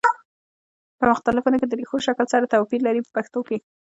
په 0.97 1.03
مختلفو 1.11 1.45
ونو 1.47 1.59
کې 1.61 1.67
د 1.69 1.73
ریښو 1.79 1.97
شکل 2.07 2.25
سره 2.33 2.51
توپیر 2.53 2.81
لري 2.87 3.01
په 3.03 3.11
پښتو 3.17 3.39
کې. 3.47 3.57